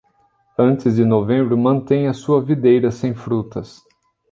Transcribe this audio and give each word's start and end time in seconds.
Antes 0.57 0.95
de 0.97 1.05
novembro, 1.05 1.55
mantenha 1.55 2.11
sua 2.11 2.41
videira 2.41 2.89
sem 2.89 3.13
frutas. 3.13 3.83